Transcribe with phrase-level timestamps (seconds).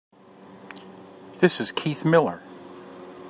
[1.37, 2.41] This is Keith Miller.